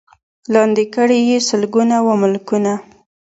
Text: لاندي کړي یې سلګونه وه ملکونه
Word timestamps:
لاندي 0.53 0.85
کړي 0.95 1.19
یې 1.29 1.37
سلګونه 1.49 1.97
وه 2.05 2.13
ملکونه 2.21 2.73